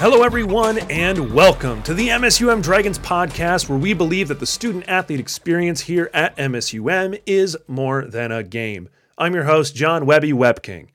[0.00, 4.88] Hello, everyone, and welcome to the MSUM Dragons podcast, where we believe that the student
[4.88, 8.88] athlete experience here at MSUM is more than a game.
[9.18, 10.88] I'm your host, John Webby Webking.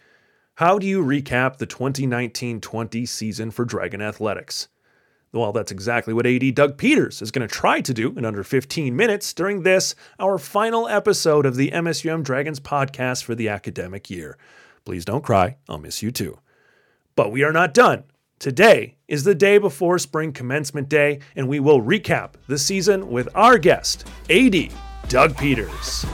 [0.56, 4.70] How do you recap the 2019 20 season for Dragon Athletics?
[5.32, 8.44] Well, that's exactly what AD Doug Peters is going to try to do in under
[8.44, 14.10] 15 minutes during this, our final episode of the MSUM Dragons podcast for the academic
[14.10, 14.36] year.
[14.84, 16.40] Please don't cry, I'll miss you too.
[17.16, 18.06] But we are not done.
[18.38, 23.30] Today is the day before spring commencement day, and we will recap the season with
[23.34, 24.74] our guest, AD
[25.08, 26.06] Doug Peters.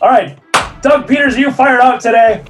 [0.00, 0.38] All right,
[0.80, 2.42] Doug Peters, are you fired up today?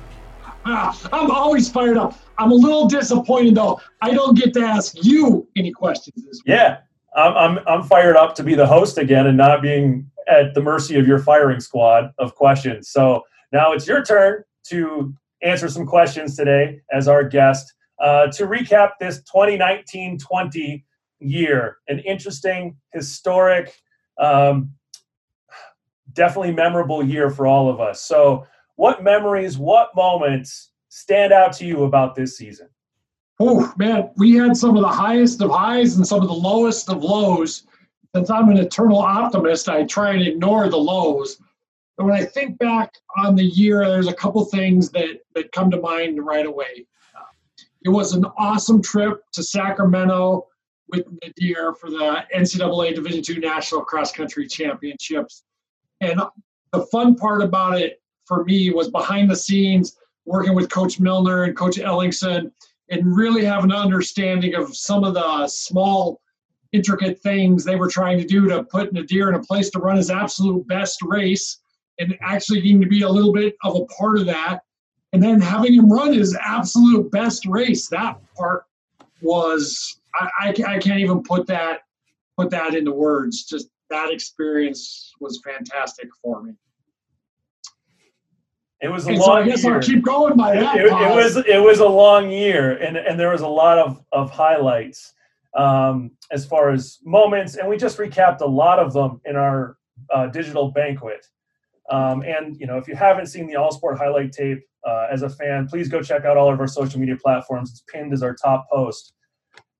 [0.64, 2.16] Ah, I'm always fired up.
[2.38, 3.80] I'm a little disappointed though.
[4.00, 6.54] I don't get to ask you any questions this week.
[6.54, 6.78] Yeah,
[7.16, 10.62] I'm, I'm, I'm fired up to be the host again and not being at the
[10.62, 12.88] mercy of your firing squad of questions.
[12.88, 17.72] So now it's your turn to answer some questions today as our guest.
[18.00, 20.84] Uh, to recap this 2019 20
[21.20, 23.72] year, an interesting, historic,
[24.18, 24.72] um,
[26.12, 28.02] definitely memorable year for all of us.
[28.02, 32.68] So, what memories, what moments stand out to you about this season?
[33.38, 36.88] Oh man, we had some of the highest of highs and some of the lowest
[36.88, 37.64] of lows.
[38.14, 41.38] Since I'm an eternal optimist, I try and ignore the lows.
[41.96, 45.70] But when I think back on the year, there's a couple things that that come
[45.70, 46.86] to mind right away.
[47.16, 47.24] Uh,
[47.84, 50.46] it was an awesome trip to Sacramento
[50.88, 55.44] with Nadir for the NCAA Division II National Cross Country Championships.
[56.00, 56.20] And
[56.72, 61.44] the fun part about it for me was behind the scenes, working with Coach Milner
[61.44, 62.50] and Coach Ellingson,
[62.90, 66.20] and really have an understanding of some of the small,
[66.72, 69.96] intricate things they were trying to do to put Nadir in a place to run
[69.96, 71.58] his absolute best race,
[71.98, 74.60] and actually getting to be a little bit of a part of that.
[75.12, 78.64] And then having him run his absolute best race, that part
[79.20, 81.80] was I, I, I can't even put that
[82.38, 83.44] put that into words.
[83.44, 86.54] Just that experience was fantastic for me.
[88.80, 89.74] It was a And long so I guess year.
[89.74, 90.76] I'll keep going by it, that.
[90.76, 91.34] it- it pause.
[91.36, 95.12] was it was a long year, and and there was a lot of of highlights
[95.56, 99.76] um, as far as moments, and we just recapped a lot of them in our
[100.10, 101.26] uh, digital banquet.
[101.90, 105.22] Um, and you know, if you haven't seen the All Sport highlight tape uh, as
[105.22, 107.70] a fan, please go check out all of our social media platforms.
[107.70, 109.12] It's pinned as our top post.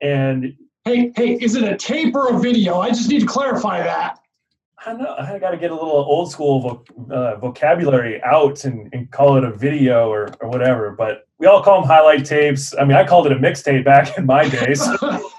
[0.01, 2.81] And Hey, hey, is it a tape or a video?
[2.81, 4.19] I just need to clarify that.
[4.85, 5.15] I know.
[5.17, 9.37] I got to get a little old school voc- uh, vocabulary out and, and call
[9.37, 10.91] it a video or, or whatever.
[10.91, 12.75] But we all call them highlight tapes.
[12.77, 14.85] I mean, I called it a mixtape back in my days.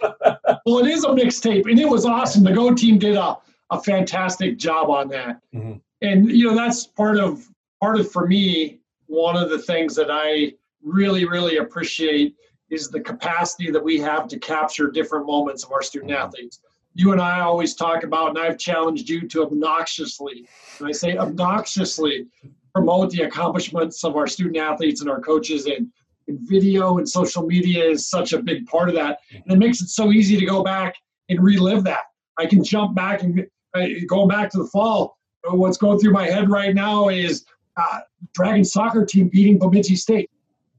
[0.66, 2.44] well, it is a mixtape, and it was awesome.
[2.44, 3.38] The Go team did a,
[3.70, 5.42] a fantastic job on that.
[5.54, 5.82] Mhm.
[6.02, 7.48] And you know, that's part of
[7.82, 12.36] part of for me, one of the things that I really, really appreciate
[12.70, 16.60] is the capacity that we have to capture different moments of our student athletes.
[16.96, 20.48] You and I always talk about, and I've challenged you to obnoxiously,
[20.80, 22.28] and I say obnoxiously,
[22.74, 25.92] promote the accomplishments of our student athletes and our coaches and
[26.28, 29.20] video and social media is such a big part of that.
[29.32, 30.96] And it makes it so easy to go back
[31.30, 32.04] and relive that.
[32.38, 33.46] I can jump back and
[33.76, 35.18] uh, going back to the fall
[35.48, 37.46] uh, what's going through my head right now is
[37.78, 38.00] uh,
[38.34, 40.30] dragon soccer team beating bemidji state.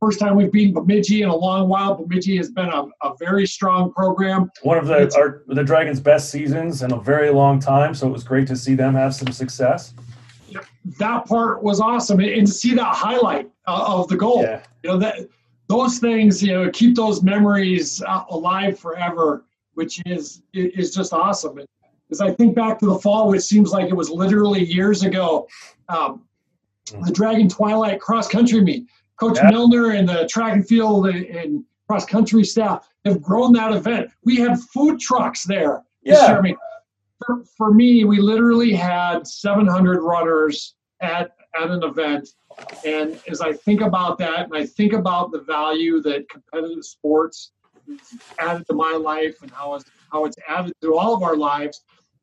[0.00, 1.94] First time we've beaten bemidji in a long while.
[1.94, 4.50] Bemidji has been a, a very strong program.
[4.62, 7.94] One of the our, the Dragons' best seasons in a very long time.
[7.94, 9.94] So it was great to see them have some success.
[10.99, 12.21] that part was awesome.
[12.21, 14.62] And, to see that highlight of the goal Yeah.
[14.82, 15.28] you know that
[15.69, 19.44] those things you know keep those memories uh, alive forever
[19.75, 21.66] which is is just awesome and
[22.10, 25.47] as i think back to the fall which seems like it was literally years ago
[25.88, 26.22] um,
[27.06, 28.86] the dragon twilight cross country meet
[29.19, 29.50] coach Yeah.
[29.50, 34.10] milner and the track and field and, and cross country staff have grown that event
[34.24, 36.36] we had food trucks there Yeah.
[36.36, 36.56] I mean,
[37.24, 42.28] for, for me, we literally had 700 runners at, at an event.
[42.84, 47.53] And as I think about that, and I think about the value that competitive sports
[48.39, 51.83] added to my life and how it's, how it's added to all of our lives,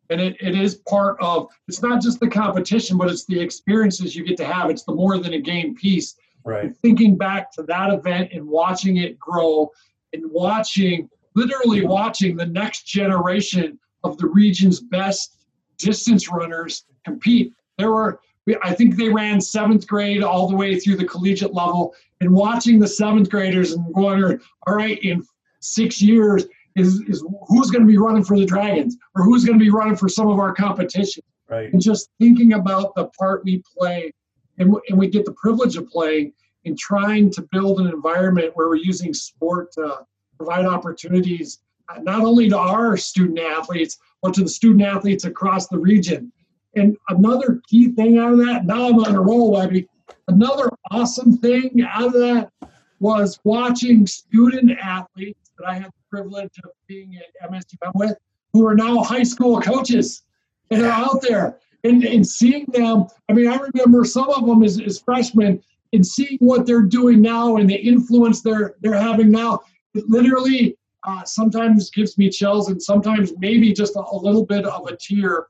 [0.10, 4.16] and it, it is part of, it's not just the competition, but it's the experiences
[4.16, 4.69] you get to have.
[4.69, 6.16] It's the more than a game piece.
[6.44, 6.66] Right.
[6.66, 9.69] And thinking back to that event and watching it grow
[10.12, 15.38] and watching, literally watching the next generation of the region's best
[15.78, 17.54] distance runners compete.
[17.78, 21.54] There were, we- I think they ran seventh grade all the way through the collegiate
[21.54, 25.24] level, and watching the seventh graders and going, all right, in
[25.60, 26.46] six years,
[26.76, 29.72] is, is who's going to be running for the Dragons or who's going to be
[29.72, 31.24] running for some of our competition.
[31.50, 31.72] Right.
[31.72, 34.14] And just thinking about the part we play,
[34.58, 36.32] and, and we get the privilege of playing
[36.64, 40.06] in trying to build an environment where we're using sport to
[40.38, 41.60] provide opportunities
[41.90, 46.32] uh, not only to our student athletes, but to the student athletes across the region.
[46.75, 49.88] And another key thing out of that, now I'm on a roll, Webby.
[50.27, 52.51] Another awesome thing out of that
[53.00, 58.18] was watching student athletes that I had the privilege of being at MSUM with,
[58.53, 60.23] who are now high school coaches
[60.69, 63.07] and are out there and, and seeing them.
[63.29, 65.62] I mean, I remember some of them as, as freshmen
[65.94, 69.62] and seeing what they're doing now and the influence they're they're having now.
[69.94, 74.65] It literally uh, sometimes gives me chills and sometimes maybe just a, a little bit
[74.65, 75.47] of a tear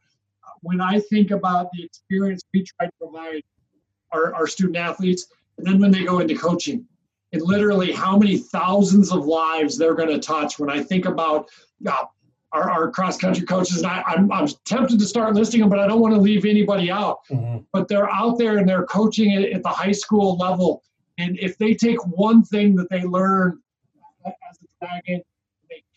[0.62, 3.42] when I think about the experience we try to provide
[4.12, 5.28] our, our student athletes,
[5.58, 6.86] and then when they go into coaching,
[7.34, 10.60] and literally how many thousands of lives they're going to touch.
[10.60, 11.50] When I think about
[11.88, 12.04] uh,
[12.52, 15.70] our, our cross country coaches, and I, am I'm, I'm tempted to start listing them,
[15.70, 17.20] but I don't want to leave anybody out.
[17.30, 17.60] Mm-hmm.
[17.72, 20.84] But they're out there and they're coaching at, at the high school level.
[21.18, 23.60] And if they take one thing that they learn
[24.26, 25.22] as a dragon,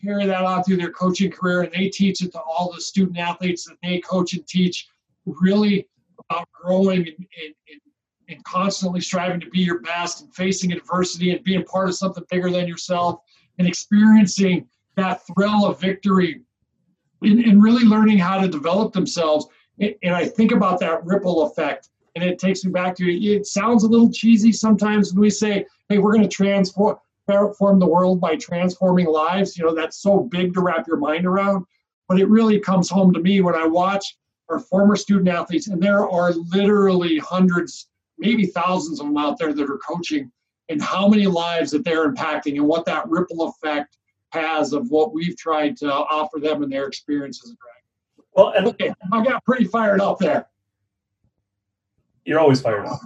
[0.03, 3.17] carry that on through their coaching career and they teach it to all the student
[3.17, 4.87] athletes that they coach and teach
[5.25, 5.87] really
[6.29, 7.81] about growing and, and, and,
[8.29, 12.23] and constantly striving to be your best and facing adversity and being part of something
[12.29, 13.19] bigger than yourself
[13.57, 16.41] and experiencing that thrill of victory
[17.21, 19.47] and, and really learning how to develop themselves.
[19.79, 23.83] And I think about that ripple effect and it takes me back to it sounds
[23.83, 28.21] a little cheesy sometimes when we say hey we're going to transform transform the world
[28.21, 29.57] by transforming lives.
[29.57, 31.65] You know, that's so big to wrap your mind around.
[32.07, 34.17] But it really comes home to me when I watch
[34.49, 37.87] our former student athletes, and there are literally hundreds,
[38.19, 40.31] maybe thousands of them out there that are coaching,
[40.69, 43.97] and how many lives that they're impacting, and what that ripple effect
[44.29, 47.55] has of what we've tried to offer them and their experiences.
[48.33, 50.47] Well, and okay, I got pretty fired up there.
[52.23, 52.99] You're always fired up.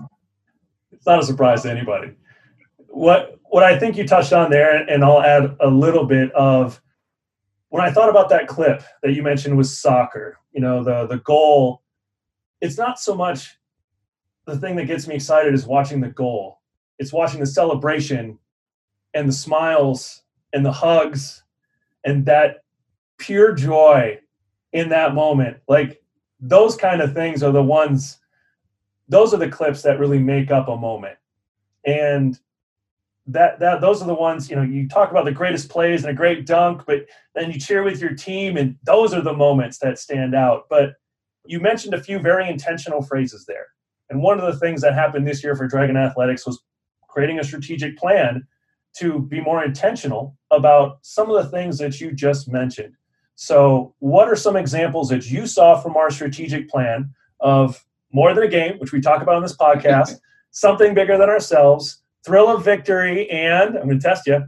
[0.91, 2.15] It's not a surprise to anybody.
[2.89, 6.81] What what I think you touched on there, and I'll add a little bit of
[7.69, 10.37] when I thought about that clip that you mentioned was soccer.
[10.51, 11.83] You know, the the goal.
[12.61, 13.57] It's not so much
[14.45, 16.59] the thing that gets me excited is watching the goal.
[16.97, 18.37] It's watching the celebration
[19.13, 21.43] and the smiles and the hugs
[22.03, 22.63] and that
[23.17, 24.19] pure joy
[24.73, 25.57] in that moment.
[25.67, 26.01] Like
[26.39, 28.17] those kind of things are the ones.
[29.07, 31.17] Those are the clips that really make up a moment.
[31.85, 32.39] And
[33.31, 36.11] that that those are the ones you know you talk about the greatest plays and
[36.11, 37.05] a great dunk but
[37.39, 40.65] then you cheer with your team and those are the moments that stand out.
[40.69, 40.93] But
[41.45, 43.67] you mentioned a few very intentional phrases there.
[44.09, 46.61] And one of the things that happened this year for dragon athletics was
[47.07, 48.45] creating a strategic plan
[48.97, 52.93] to be more intentional about some of the things that you just mentioned.
[53.35, 58.43] So what are some examples that you saw from our strategic plan of more than
[58.43, 60.19] a game which we talk about in this podcast
[60.51, 64.43] something bigger than ourselves thrill of victory, and I'm going to test you.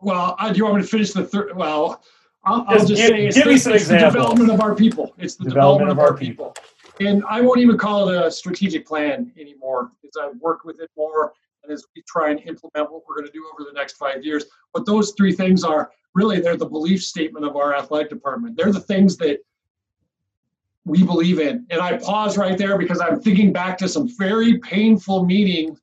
[0.00, 1.56] Well, uh, do you want me to finish the third?
[1.56, 2.02] Well,
[2.44, 4.74] I'll, I'll just, give, say it's, give the, me some it's the development of our
[4.74, 5.14] people.
[5.18, 6.50] It's the development, development of, our people.
[6.50, 6.64] people.
[7.00, 10.90] And I won't even call it a strategic plan anymore because I've worked with it
[10.96, 11.32] more
[11.62, 14.24] and as we try and implement what we're going to do over the next five
[14.24, 14.46] years.
[14.72, 18.56] But those three things are really they're the belief statement of our athletic department.
[18.56, 19.40] They're the things that
[20.88, 21.66] we believe in.
[21.70, 25.76] And I pause right there because I'm thinking back to some very painful meeting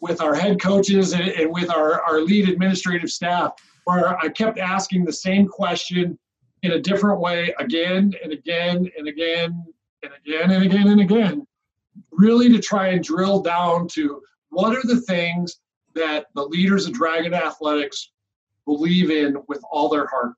[0.00, 3.54] with our head coaches and, and, with our, our lead administrative staff
[3.84, 6.18] where I kept asking the same question
[6.62, 9.64] in a different way again and again and again
[10.02, 11.46] and again and again and again,
[12.10, 15.60] really to try and drill down to what are the things
[15.94, 18.12] that the leaders of Dragon Athletics
[18.66, 20.34] believe in with all their heart.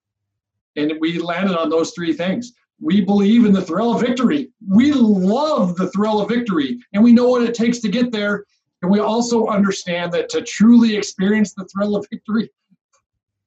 [0.76, 2.52] And we landed on those three things
[2.84, 4.50] we believe in the thrill of victory.
[4.68, 8.44] We love the thrill of victory, and we know what it takes to get there.
[8.82, 12.50] And we also understand that to truly experience the thrill of victory,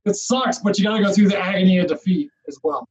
[0.05, 2.89] it sucks, but you got to go through the agony of defeat as well.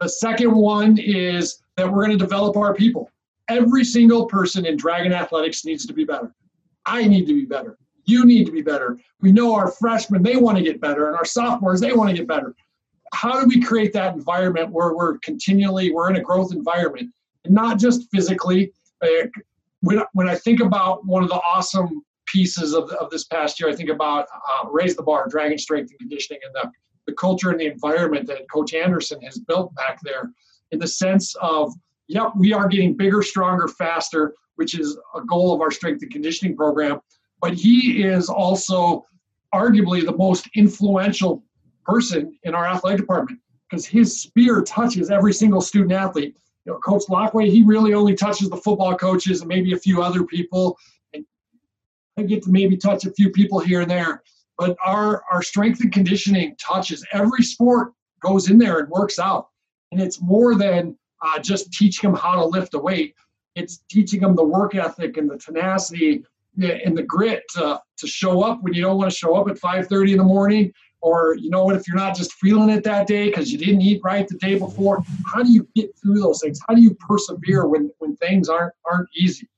[0.00, 3.08] The second one is that we're going to develop our people.
[3.48, 6.34] Every single person in Dragon Athletics needs to be better.
[6.84, 7.78] I need to be better.
[8.06, 8.98] You need to be better.
[9.20, 12.16] We know our freshmen, they want to get better, and our sophomores, they want to
[12.16, 12.56] get better
[13.12, 17.10] how do we create that environment where we're continually we're in a growth environment?
[17.44, 18.72] And not just physically
[19.80, 23.70] when, when i think about one of the awesome pieces of, of this past year
[23.70, 26.70] i think about uh, raise the bar dragon strength and conditioning and the,
[27.06, 30.30] the culture and the environment that coach anderson has built back there
[30.70, 31.72] in the sense of
[32.08, 36.12] yep we are getting bigger stronger faster which is a goal of our strength and
[36.12, 37.00] conditioning program.
[37.40, 39.06] But he is also
[39.54, 41.42] arguably the most influential
[41.84, 46.36] person in our athletic department because his spear touches every single student athlete.
[46.64, 50.02] you know, Coach Laqua, he really only touches the football coaches and maybe a few
[50.02, 50.76] other people.
[51.14, 51.24] And
[52.18, 54.22] I get to maybe touch a few people here and there.
[54.58, 59.48] But our, our strength and conditioning touches every sport goes in there and works out.
[59.92, 63.14] And it's more than uh, just teaching them how to lift a weight.
[63.54, 66.24] It's teaching them the work ethic and the tenacity
[66.60, 69.56] and the grit to, to show up when you don't want to show up at
[69.56, 70.72] 5.30 in the morning
[71.02, 73.80] or you know what if you're not just feeling it that day because you didn't
[73.80, 75.02] eat right the day before
[75.32, 76.60] how do you get through those things?
[76.68, 79.48] How do you persevere when when things aren't aren't easy?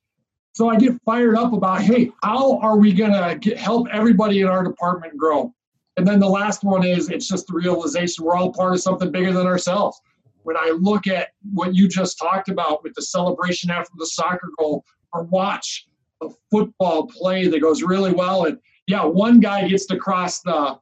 [0.54, 4.48] So i get fired up about hey how are we going to help everybody in
[4.48, 5.52] our department grow?
[5.96, 9.10] And then the last one is it's just the realization we're all part of something
[9.10, 10.00] bigger than ourselves.
[10.44, 14.50] When i look at what you just talked about with the celebration after the soccer
[14.58, 15.86] goal or watch
[16.22, 20.78] a football play that goes really well and yeah one guy gets to cross the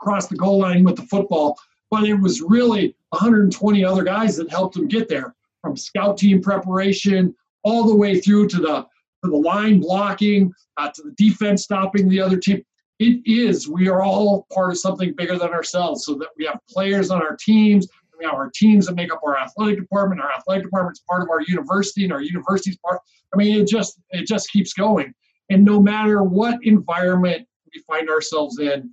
[0.00, 1.58] cross the goal line with the football,
[1.90, 6.40] but it was really 120 other guys that helped him get there from scout team
[6.42, 8.86] preparation all the way through to the
[9.22, 12.62] to the line blocking, uh, to the defense stopping the other team.
[12.98, 16.58] It is, we are all part of something bigger than ourselves, so that we have
[16.70, 17.86] players on our teams,
[18.20, 20.20] we have our teams that make up our athletic department.
[20.20, 23.00] Our athletic department is part of our university, and our university's part.
[23.32, 25.12] I mean, it just it just keeps going.
[25.48, 28.90] And no matter what environment we find ourselves in,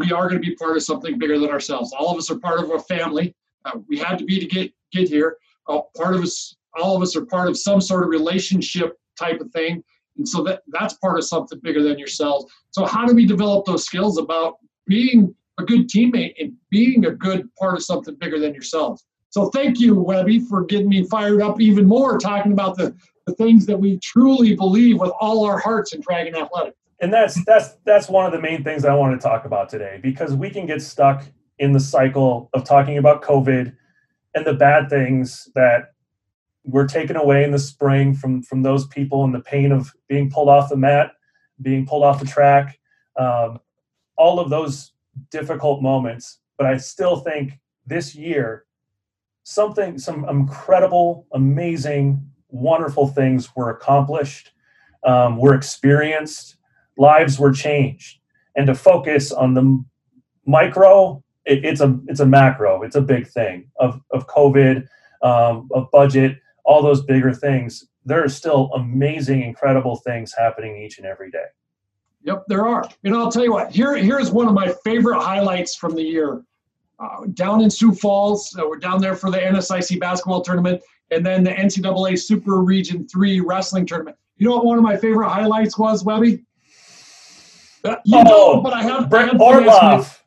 [0.00, 1.92] we are going to be part of something bigger than ourselves.
[1.92, 3.34] All of us are part of a family.
[3.66, 5.36] Uh, we had to be to get get here.
[5.68, 9.40] Uh, part of us, all of us, are part of some sort of relationship type
[9.40, 9.84] of thing,
[10.16, 12.50] and so that that's part of something bigger than yourselves.
[12.70, 14.54] So how do we develop those skills about
[14.86, 19.04] being a good teammate and being a good part of something bigger than yourselves?
[19.28, 23.34] So thank you, Webby, for getting me fired up even more, talking about the, the
[23.34, 27.76] things that we truly believe with all our hearts in Dragon Athletics and that's that's
[27.84, 30.66] that's one of the main things I want to talk about today because we can
[30.66, 31.24] get stuck
[31.58, 33.74] in the cycle of talking about COVID
[34.34, 35.92] and the bad things that
[36.64, 40.30] were taken away in the spring from from those people and the pain of being
[40.30, 41.12] pulled off the mat,
[41.62, 42.78] being pulled off the track,
[43.18, 43.58] um,
[44.16, 44.92] all of those
[45.30, 46.38] difficult moments.
[46.58, 48.66] But I still think this year,
[49.42, 54.52] something, some incredible, amazing, wonderful things were accomplished,
[55.02, 56.56] um, were experienced
[56.96, 58.18] lives were changed.
[58.56, 59.84] And to focus on the
[60.46, 62.82] micro it, it's a it's a macro.
[62.82, 64.86] It's a big thing of of covid
[65.22, 67.86] um, of budget all those bigger things.
[68.04, 71.46] There are still amazing incredible things happening each and every day.
[72.22, 72.88] Yep there are.
[73.04, 76.42] And i'll tell you what here here's one of my favorite highlights from the year.
[76.98, 81.24] Uh, down in sioux falls uh, we're down there for the nsic basketball tournament and
[81.24, 84.16] then the ncaa super region 3 wrestling tournament.
[84.36, 86.44] You know what one of my favorite highlights was webby
[87.84, 90.18] uh, you oh, know, but I have Brent Ortloff.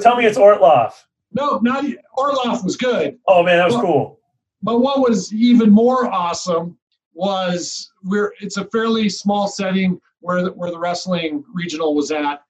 [0.00, 0.92] Tell me it's Ortloff.
[1.32, 1.84] No, not
[2.16, 3.18] Orloff was good.
[3.26, 4.20] Oh man, that was but, cool.
[4.62, 6.78] But what was even more awesome
[7.12, 12.42] was we're it's a fairly small setting where the, where the wrestling regional was at,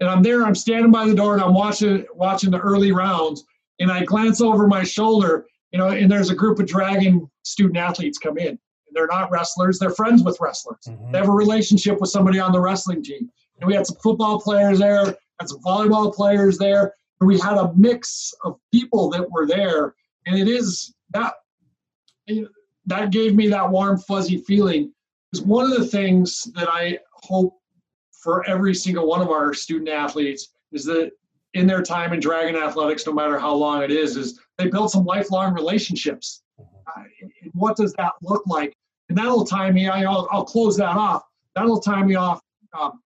[0.00, 0.44] and I'm there.
[0.44, 3.44] I'm standing by the door and I'm watching watching the early rounds,
[3.78, 7.76] and I glance over my shoulder, you know, and there's a group of dragon student
[7.76, 8.58] athletes come in.
[8.92, 10.80] They're not wrestlers; they're friends with wrestlers.
[10.88, 11.12] Mm-hmm.
[11.12, 14.40] They have a relationship with somebody on the wrestling team and we had some football
[14.40, 19.30] players there, had some volleyball players there, and we had a mix of people that
[19.30, 19.94] were there.
[20.26, 21.34] And it is that
[22.86, 24.92] that gave me that warm, fuzzy feeling.
[25.30, 27.54] Because one of the things that I hope
[28.12, 31.12] for every single one of our student athletes is that
[31.54, 34.90] in their time in Dragon Athletics, no matter how long it is, is they build
[34.90, 36.42] some lifelong relationships.
[36.58, 37.02] Uh,
[37.52, 38.74] what does that look like?
[39.08, 39.88] And that'll tie me.
[39.88, 41.22] I'll, I'll close that off.
[41.54, 42.40] That'll tie me off
[42.78, 43.00] um,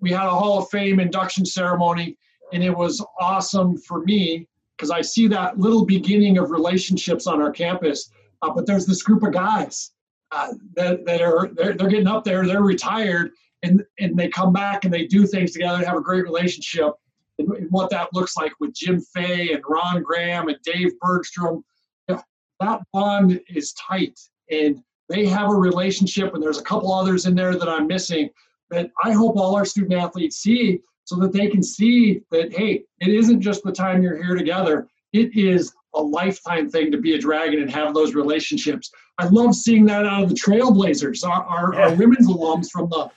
[0.00, 2.16] we had a Hall of Fame induction ceremony,
[2.52, 4.46] and it was awesome for me
[4.76, 8.10] because I see that little beginning of relationships on our campus.
[8.42, 9.92] Uh, but there's this group of guys
[10.32, 13.30] uh, that, that are they're, they're getting up there, they're retired,
[13.62, 16.92] and and they come back and they do things together and have a great relationship.
[17.38, 21.64] And, and what that looks like with Jim Fay and Ron Graham and Dave Bergstrom,
[22.08, 22.20] yeah,
[22.60, 24.18] that bond is tight,
[24.50, 26.34] and they have a relationship.
[26.34, 28.28] And there's a couple others in there that I'm missing
[28.74, 32.84] that I hope all our student athletes see so that they can see that, hey,
[33.00, 37.14] it isn't just the time you're here together, it is a lifetime thing to be
[37.14, 38.90] a dragon and have those relationships.
[39.18, 41.80] I love seeing that out of the Trailblazers, our, our, yeah.
[41.82, 43.10] our women's alums from the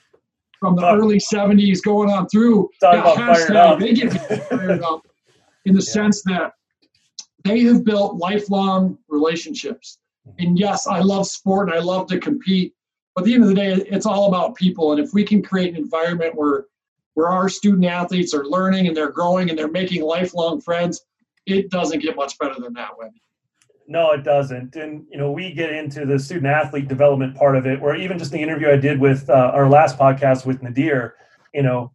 [0.60, 2.68] from the early 70s going on through.
[2.82, 5.08] Yeah, hashtag, they get fired up
[5.66, 5.94] in the yeah.
[5.94, 6.54] sense that
[7.44, 10.00] they have built lifelong relationships.
[10.40, 12.74] And yes, I love sport and I love to compete,
[13.18, 14.92] but at the end of the day, it's all about people.
[14.92, 16.66] And if we can create an environment where
[17.16, 21.04] where our student athletes are learning and they're growing and they're making lifelong friends,
[21.48, 23.24] it doesn't get much better than that, Wendy.
[23.88, 24.76] No, it doesn't.
[24.76, 28.20] And you know, we get into the student athlete development part of it, where even
[28.20, 31.16] just the interview I did with uh, our last podcast with Nadir,
[31.56, 31.92] you know,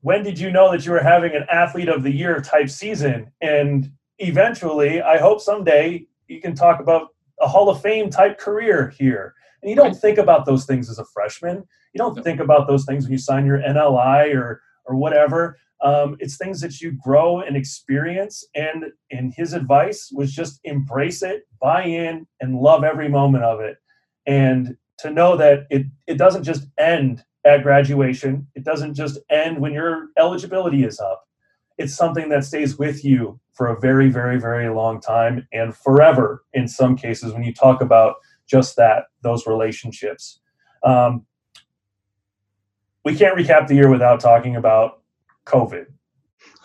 [0.00, 3.30] when did you know that you were having an athlete of the year type season?
[3.40, 8.92] And eventually, I hope someday you can talk about a Hall of Fame type career
[8.98, 9.36] here.
[9.62, 11.64] And you don't think about those things as a freshman.
[11.92, 15.58] You don't think about those things when you sign your NLI or or whatever.
[15.82, 18.44] Um, it's things that you grow and experience.
[18.54, 23.60] And and his advice was just embrace it, buy in, and love every moment of
[23.60, 23.78] it.
[24.26, 28.46] And to know that it it doesn't just end at graduation.
[28.54, 31.24] It doesn't just end when your eligibility is up.
[31.78, 36.44] It's something that stays with you for a very, very, very long time and forever
[36.52, 38.16] in some cases when you talk about
[38.52, 40.40] just that, those relationships.
[40.84, 41.24] Um,
[43.02, 45.00] we can't recap the year without talking about
[45.46, 45.86] COVID.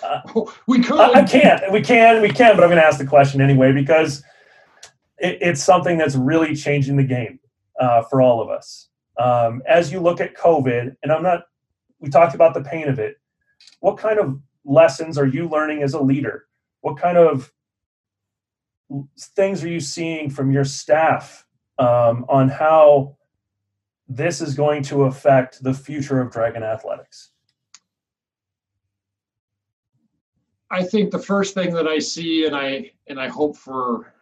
[0.03, 0.19] Uh,
[0.67, 0.99] we could.
[0.99, 1.71] I, I, can't.
[1.71, 2.21] We can.
[2.21, 2.55] We can.
[2.55, 4.21] But I'm going to ask the question anyway because
[5.17, 7.39] it, it's something that's really changing the game
[7.79, 8.89] uh, for all of us.
[9.17, 11.45] Um, as you look at COVID, and I'm not.
[11.99, 13.15] We talked about the pain of it.
[13.79, 16.45] What kind of lessons are you learning as a leader?
[16.81, 17.51] What kind of
[19.35, 21.46] things are you seeing from your staff
[21.79, 23.15] um, on how
[24.07, 27.31] this is going to affect the future of Dragon Athletics?
[30.69, 34.13] I think the first thing that I see, and I and I hope for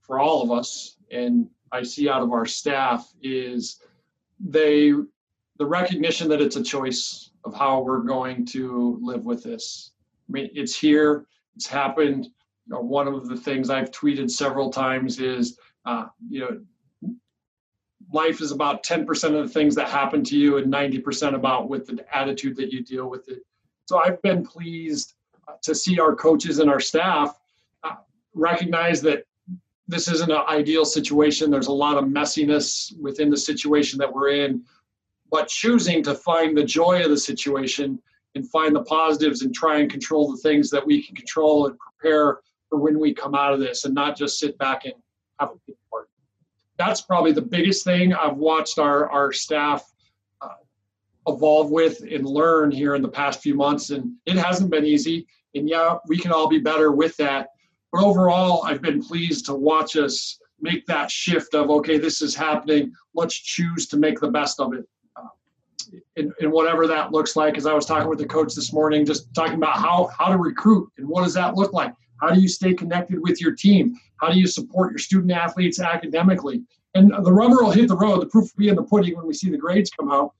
[0.00, 3.80] for all of us, and I see out of our staff is
[4.40, 4.92] they
[5.58, 9.92] the recognition that it's a choice of how we're going to live with this.
[10.28, 12.24] I mean, it's here, it's happened.
[12.24, 16.60] You know, one of the things I've tweeted several times is, uh, you know,
[18.12, 21.86] life is about 10% of the things that happen to you and 90% about with
[21.86, 23.40] the attitude that you deal with it.
[23.86, 25.14] So I've been pleased
[25.62, 27.38] to see our coaches and our staff
[27.82, 27.94] uh,
[28.34, 29.24] recognize that
[29.88, 31.50] this isn't an ideal situation.
[31.50, 34.64] There's a lot of messiness within the situation that we're in,
[35.30, 38.00] but choosing to find the joy of the situation
[38.34, 41.78] and find the positives and try and control the things that we can control and
[41.78, 44.94] prepare for when we come out of this and not just sit back and
[45.40, 45.72] have a.
[46.78, 49.90] That's probably the biggest thing I've watched our, our staff
[50.40, 50.48] uh,
[51.26, 53.90] evolve with and learn here in the past few months.
[53.90, 55.26] And it hasn't been easy.
[55.54, 57.48] And yeah, we can all be better with that.
[57.92, 62.34] But overall, I've been pleased to watch us make that shift of, okay, this is
[62.34, 62.92] happening.
[63.14, 64.86] Let's choose to make the best of it.
[65.16, 65.28] Uh,
[66.16, 69.04] in, in, whatever that looks like, as I was talking with the coach this morning,
[69.04, 71.92] just talking about how, how to recruit and what does that look like?
[72.20, 73.98] How do you stay connected with your team?
[74.20, 76.62] How do you support your student athletes academically?
[76.94, 78.22] And the rubber will hit the road.
[78.22, 80.32] The proof will be in the pudding when we see the grades come out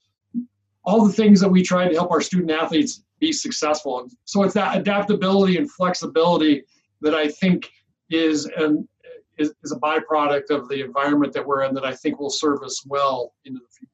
[0.87, 4.09] all the things that we try to help our student athletes be successful.
[4.25, 6.63] So it's that adaptability and flexibility
[7.01, 7.69] that I think
[8.09, 8.89] is an
[9.37, 12.63] is, is a byproduct of the environment that we're in that I think will serve
[12.63, 13.91] us well into the future.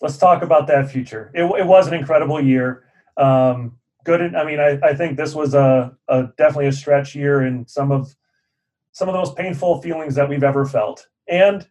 [0.00, 1.30] Let's talk about that future.
[1.32, 2.84] It, it was an incredible year.
[3.16, 3.78] Um,
[4.08, 4.34] good.
[4.34, 7.92] I mean, I, I think this was a, a definitely a stretch year in some
[7.92, 8.14] of
[8.92, 11.06] some of the most painful feelings that we've ever felt.
[11.28, 11.68] And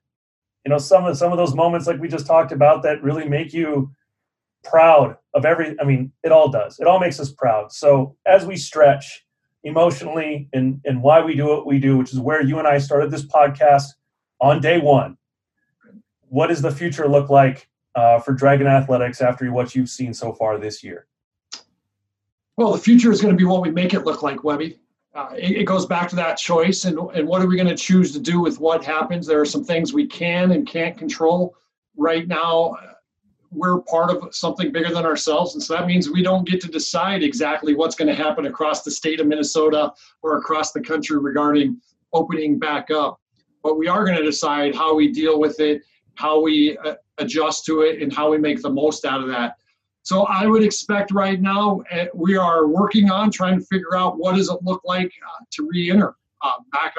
[0.67, 3.25] you know some of some of those moments like we just talked about that really
[3.25, 3.89] make you
[4.65, 8.45] proud of every i mean it all does it all makes us proud so as
[8.45, 9.25] we stretch
[9.63, 12.77] emotionally and and why we do what we do which is where you and i
[12.77, 13.85] started this podcast
[14.41, 15.17] on day one
[16.27, 20.33] what does the future look like uh, for dragon athletics after what you've seen so
[20.33, 21.07] far this year
[22.57, 24.77] well the future is going to be what we make it look like webby.
[25.15, 27.75] Uh, it, it, goes back to that choice and, and what are we going to
[27.75, 29.25] choose to do with what happens?
[29.25, 31.55] There are some things we can and can't control.
[31.95, 32.75] Right now
[33.49, 36.67] we're part of something bigger than ourselves and so that means we don't get to
[36.67, 41.17] decide exactly what's going to happen across the state of minnesota or across the country
[41.17, 41.79] regarding
[42.13, 43.19] opening back up.
[43.63, 45.81] But we are going to decide how we deal with it
[46.17, 49.57] how we uh, adjust to it and how we make the most out of that
[50.07, 54.17] so I would expect right now uh, we are working on trying to figure out
[54.17, 56.95] what does it look like uh, to re-enter uh, back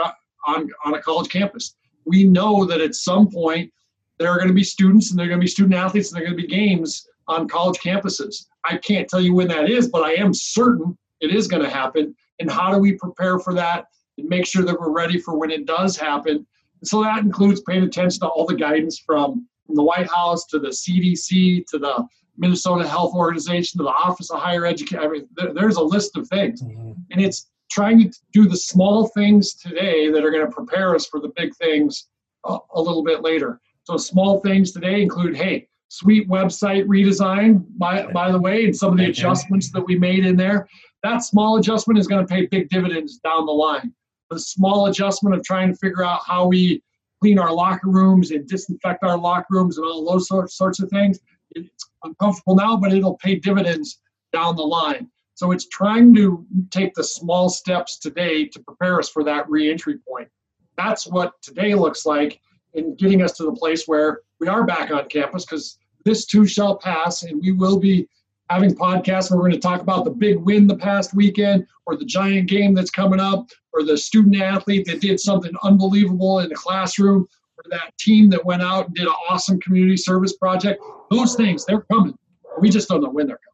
[0.47, 1.75] on on a college campus.
[2.05, 3.73] We know that at some point
[4.19, 6.17] there are going to be students and there are going to be student athletes and
[6.17, 8.45] there are going to be games on college campuses.
[8.67, 11.71] I can't tell you when that is, but I am certain it is going to
[11.71, 12.15] happen.
[12.41, 13.87] And how do we prepare for that
[14.19, 16.47] and make sure that we're ready for when it does happen?
[16.85, 20.59] so that includes paying attention to all the guidance from, from the White House to
[20.59, 22.07] the CDC to the
[22.39, 25.05] Minnesota Health Organization to the Office of Higher Education.
[25.05, 26.93] I mean, there, there's a list of things, mm-hmm.
[27.11, 31.07] and it's trying to do the small things today that are going to prepare us
[31.07, 32.07] for the big things
[32.47, 33.61] a, a little bit later.
[33.85, 38.93] So small things today include, hey, sweet website redesign by by the way, and some
[38.93, 40.69] of the adjustments that we made in there.
[41.03, 43.93] That small adjustment is going to pay big dividends down the line.
[44.31, 46.83] the small adjustment of trying to figure out how we
[47.21, 51.19] clean our locker rooms and disinfect our locker rooms and all those sorts of things.
[51.53, 54.01] It's uncomfortable now, but it'll pay dividends
[54.33, 55.09] down the line.
[55.35, 59.99] So it's trying to take the small steps today to prepare us for that reentry
[60.09, 60.29] point.
[60.77, 62.41] That's what today looks like
[62.75, 66.47] in getting us to the place where we are back on campus because this too
[66.47, 68.09] shall pass and we will be
[68.51, 71.97] having podcasts where we're going to talk about the big win the past weekend or
[71.97, 76.49] the giant game that's coming up or the student athlete that did something unbelievable in
[76.49, 80.83] the classroom or that team that went out and did an awesome community service project.
[81.11, 82.15] Those things, they're coming.
[82.61, 83.49] We just don't know when they're coming.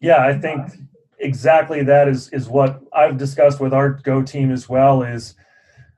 [0.00, 0.70] Yeah, I think
[1.18, 5.34] exactly that is is what I've discussed with our go team as well is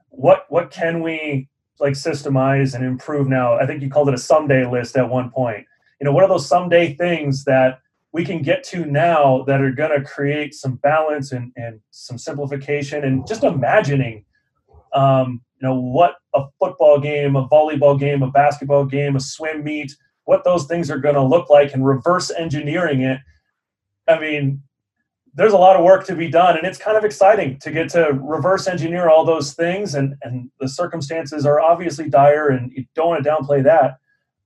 [0.08, 1.48] what what can we
[1.78, 3.54] like systemize and improve now?
[3.54, 5.66] I think you called it a someday list at one point.
[6.00, 7.80] You know, what are those someday things that
[8.12, 12.18] we can get to now that are going to create some balance and, and some
[12.18, 14.24] simplification and just imagining
[14.92, 19.62] um, you know what a football game a volleyball game a basketball game a swim
[19.62, 19.94] meet
[20.30, 23.18] what those things are going to look like and reverse engineering it.
[24.06, 24.62] I mean
[25.34, 27.88] there's a lot of work to be done and it's kind of exciting to get
[27.88, 32.84] to reverse engineer all those things and and the circumstances are obviously dire and you
[32.94, 33.96] don't want to downplay that.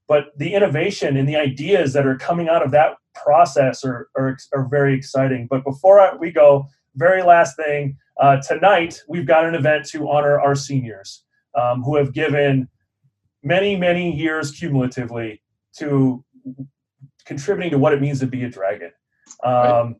[0.08, 4.38] But the innovation and the ideas that are coming out of that process are, are,
[4.54, 5.46] are very exciting.
[5.50, 6.66] But before I, we go,
[6.96, 11.96] very last thing uh, tonight, we've got an event to honor our seniors um, who
[11.96, 12.68] have given
[13.42, 15.42] many, many years cumulatively
[15.78, 16.24] to
[17.24, 18.90] contributing to what it means to be a dragon.
[19.42, 19.96] Um,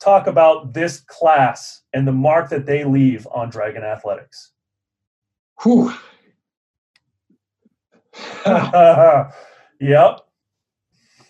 [0.00, 4.52] talk about this class and the mark that they leave on Dragon Athletics.
[5.62, 5.92] Whew.
[9.80, 10.20] yep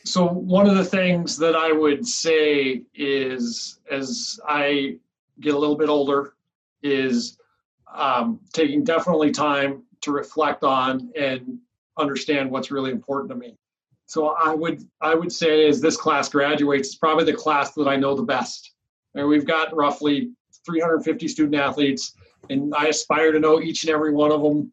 [0.05, 4.97] so one of the things that I would say is as I
[5.41, 6.35] get a little bit older
[6.83, 7.39] is
[7.95, 11.59] um, taking definitely time to reflect on and
[11.99, 13.57] understand what's really important to me.
[14.07, 17.89] So I would I would say as this class graduates, it's probably the class that
[17.89, 18.73] I know the best.
[19.15, 20.33] And we've got roughly
[20.67, 22.15] 350 student athletes,
[22.51, 24.71] and I aspire to know each and every one of them.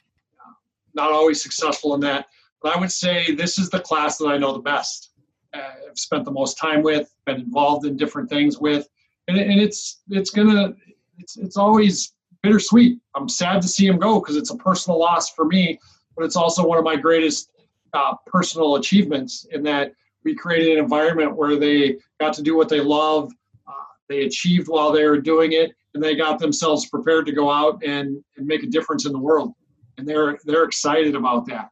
[0.94, 2.28] Not always successful in that,
[2.62, 5.12] but I would say this is the class that I know the best
[5.54, 8.88] uh, have spent the most time with, been involved in different things with,
[9.28, 10.74] and, and it's it's gonna
[11.18, 13.00] it's it's always bittersweet.
[13.16, 15.80] I'm sad to see him go because it's a personal loss for me,
[16.16, 17.52] but it's also one of my greatest
[17.94, 22.70] uh, personal achievements in that we created an environment where they got to do what
[22.70, 23.32] they love,
[23.68, 23.72] uh,
[24.08, 27.82] they achieved while they were doing it, and they got themselves prepared to go out
[27.86, 29.54] and, and make a difference in the world,
[29.98, 31.70] and they're they're excited about that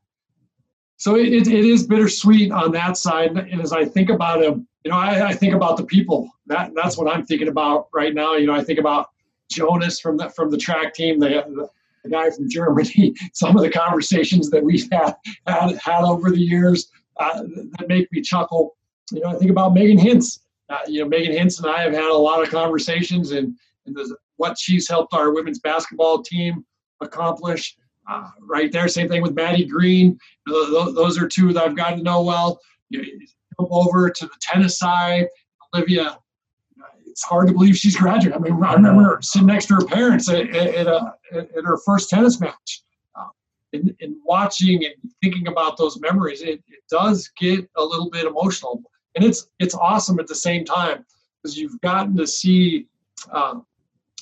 [0.98, 3.38] so it, it is bittersweet on that side.
[3.38, 6.30] And as I think about him, you know, I, I, think about the people.
[6.48, 8.34] That that's what I'm thinking about right now.
[8.34, 9.10] You know, I think about
[9.52, 11.70] Jonas from the from the track team, the,
[12.04, 13.16] the, guy from Germany.
[13.34, 17.44] Some of the conversations that we've had had, had over the years uh,
[17.78, 18.76] that make me chuckle.
[19.12, 20.40] You know, I think about Megan Hintz.
[20.70, 23.56] Uh, you know, Megan Hintz and I have had a lot of conversations, and
[23.86, 26.66] and the, what she's helped our women's basketball team
[27.02, 27.76] accomplish
[28.10, 28.88] uh, right there.
[28.88, 30.18] Same thing with Maddie Green.
[30.46, 32.60] Those are two that I've gotten to know well.
[32.90, 33.02] You
[33.60, 35.28] come over to the tennis side,
[35.74, 36.18] Olivia.
[37.18, 38.34] It's hard to believe she's graduated.
[38.34, 42.12] I mean, I remember sitting next to her parents at, at, a, at her first
[42.12, 42.84] tennis match.
[43.16, 43.26] Uh,
[43.74, 48.28] and, and, watching and thinking about those memories, it, it does get a little bit
[48.28, 48.84] emotional,
[49.16, 51.04] and it's it's awesome at the same time
[51.42, 52.86] because you've gotten to see
[53.32, 53.56] uh,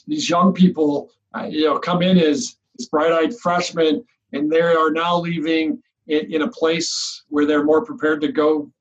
[0.07, 4.89] these young people, uh, you know, come in as these bright-eyed freshmen, and they are
[4.89, 8.71] now leaving in, in a place where they're more prepared to go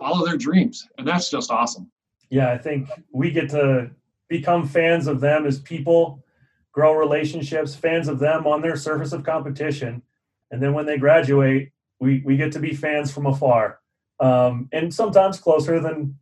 [0.00, 1.90] follow their dreams, and that's just awesome.
[2.30, 3.90] Yeah, I think we get to
[4.28, 6.24] become fans of them as people,
[6.72, 10.02] grow relationships, fans of them on their surface of competition,
[10.50, 13.78] and then when they graduate, we we get to be fans from afar,
[14.20, 16.16] um, and sometimes closer than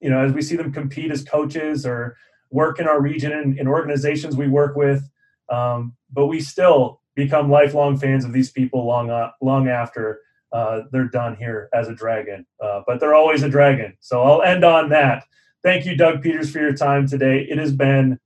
[0.00, 2.16] you know as we see them compete as coaches or
[2.50, 5.08] work in our region and in organizations we work with
[5.48, 10.20] um, but we still become lifelong fans of these people long uh, long after
[10.54, 12.46] uh, they're done here as a dragon.
[12.62, 13.94] Uh, but they're always a dragon.
[14.00, 15.24] So I'll end on that.
[15.64, 17.40] Thank you, Doug Peters, for your time today.
[17.50, 18.20] It has been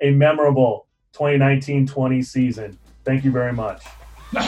[0.00, 2.78] a memorable 2019-20 season.
[3.04, 3.82] Thank you very much.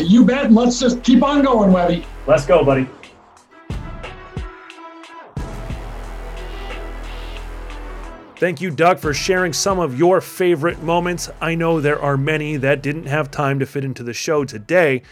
[0.01, 0.51] You bet.
[0.51, 2.05] Let's just keep on going, Webby.
[2.27, 2.89] Let's go, buddy.
[8.37, 11.31] Thank you, Doug, for sharing some of your favorite moments.
[11.41, 15.03] I know there are many that didn't have time to fit into the show today.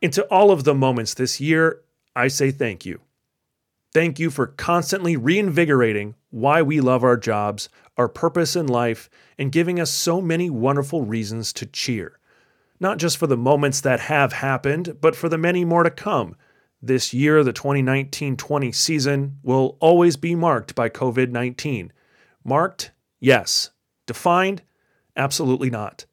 [0.00, 1.80] Into all of the moments this year,
[2.14, 3.00] I say thank you.
[3.92, 9.50] Thank you for constantly reinvigorating why we love our jobs, our purpose in life, and
[9.50, 12.18] giving us so many wonderful reasons to cheer.
[12.78, 16.36] Not just for the moments that have happened, but for the many more to come.
[16.80, 21.92] This year, the 2019 20 season, will always be marked by COVID 19.
[22.44, 22.92] Marked?
[23.18, 23.70] Yes.
[24.06, 24.62] Defined?
[25.16, 26.06] Absolutely not.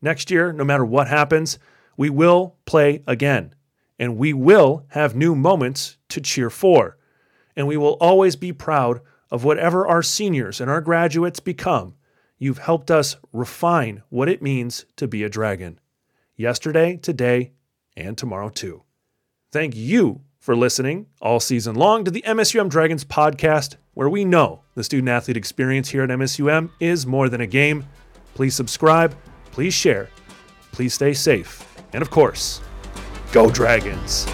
[0.00, 1.58] Next year, no matter what happens,
[1.96, 3.54] we will play again,
[3.98, 6.96] and we will have new moments to cheer for.
[7.54, 9.00] And we will always be proud
[9.30, 11.94] of whatever our seniors and our graduates become.
[12.38, 15.78] You've helped us refine what it means to be a dragon.
[16.36, 17.52] Yesterday, today,
[17.96, 18.82] and tomorrow too.
[19.50, 24.62] Thank you for listening all season long to the MSUM Dragons podcast, where we know
[24.74, 27.84] the student athlete experience here at MSUM is more than a game.
[28.34, 29.14] Please subscribe,
[29.52, 30.08] please share,
[30.72, 32.60] please stay safe, and of course,
[33.32, 34.26] go Dragons!